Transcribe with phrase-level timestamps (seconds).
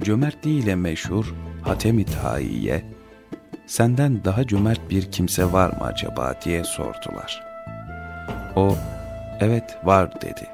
[0.00, 2.84] cömertliğiyle meşhur Hatem-i Taiye,
[3.66, 7.42] senden daha cömert bir kimse var mı acaba diye sordular.
[8.56, 8.76] O,
[9.40, 10.46] evet var dedi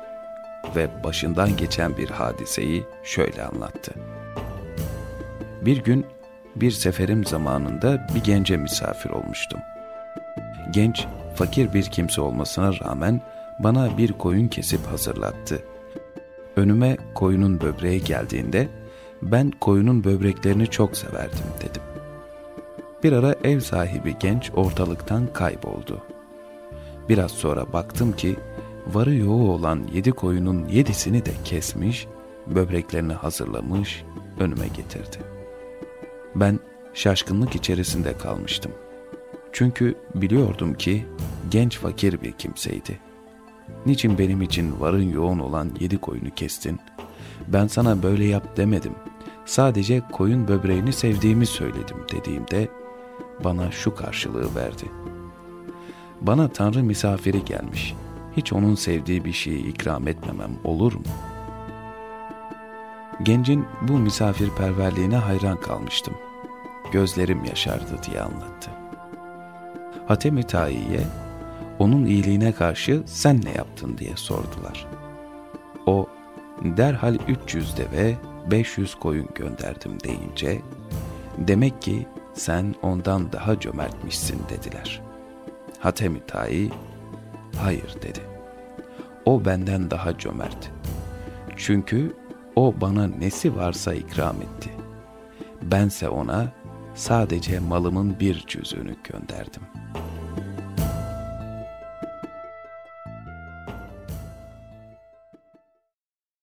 [0.76, 3.92] ve başından geçen bir hadiseyi şöyle anlattı.
[5.62, 6.06] Bir gün
[6.56, 9.60] bir seferim zamanında bir gence misafir olmuştum.
[10.70, 13.20] Genç, fakir bir kimse olmasına rağmen
[13.58, 15.62] bana bir koyun kesip hazırlattı.
[16.56, 18.68] Önüme koyunun böbreği geldiğinde
[19.22, 21.82] ben koyunun böbreklerini çok severdim dedim.
[23.02, 26.02] Bir ara ev sahibi genç ortalıktan kayboldu.
[27.08, 28.36] Biraz sonra baktım ki
[28.86, 32.06] varı yoğu olan yedi koyunun yedisini de kesmiş,
[32.46, 34.04] böbreklerini hazırlamış,
[34.38, 35.16] önüme getirdi.
[36.34, 36.60] Ben
[36.94, 38.72] şaşkınlık içerisinde kalmıştım.
[39.52, 41.06] Çünkü biliyordum ki
[41.50, 42.98] genç fakir bir kimseydi.
[43.86, 46.80] Niçin benim için varın yoğun olan yedi koyunu kestin?
[47.48, 48.92] Ben sana böyle yap demedim.
[49.44, 52.68] Sadece koyun böbreğini sevdiğimi söyledim dediğimde
[53.44, 54.84] bana şu karşılığı verdi.
[56.20, 57.94] Bana Tanrı misafiri gelmiş.
[58.36, 61.02] Hiç onun sevdiği bir şeyi ikram etmemem olur mu?
[63.22, 66.14] Gencin bu misafirperverliğine hayran kalmıştım.
[66.92, 68.70] Gözlerim yaşardı diye anlattı.
[70.08, 71.00] Hatem-i Taiye,
[71.78, 74.86] onun iyiliğine karşı sen ne yaptın diye sordular.
[75.86, 76.06] O,
[76.64, 78.16] derhal 300 deve,
[78.50, 80.60] 500 koyun gönderdim deyince,
[81.38, 85.02] demek ki sen ondan daha cömertmişsin dediler.
[85.78, 86.70] Hatem-i Tai,
[87.58, 88.20] hayır dedi.
[89.24, 90.70] O benden daha cömert.
[91.56, 92.16] Çünkü
[92.56, 94.70] o bana nesi varsa ikram etti.
[95.62, 96.52] Bense ona
[96.94, 99.62] sadece malımın bir cüzünü gönderdim.